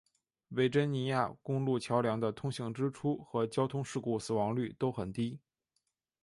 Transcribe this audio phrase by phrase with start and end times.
[0.49, 5.39] 维珍尼亚公路桥梁的通行支出和交通事故死亡率都很低。